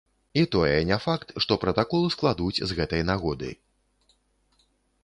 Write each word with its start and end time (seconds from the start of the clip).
І 0.43 0.43
тое 0.53 0.79
не 0.91 0.97
факт, 1.03 1.35
што 1.45 1.57
пратакол 1.65 2.09
складуць 2.17 2.63
з 2.73 2.79
гэтай 2.81 3.05
нагоды. 3.13 3.55